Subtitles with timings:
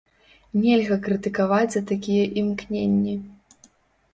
[0.61, 3.15] Нельга крытыкаваць за такія імкненні!